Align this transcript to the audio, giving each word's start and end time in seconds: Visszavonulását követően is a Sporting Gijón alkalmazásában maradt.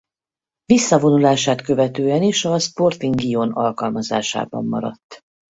Visszavonulását 0.65 1.61
követően 1.61 2.23
is 2.23 2.45
a 2.45 2.57
Sporting 2.59 3.15
Gijón 3.15 3.51
alkalmazásában 3.51 4.65
maradt. 4.65 5.19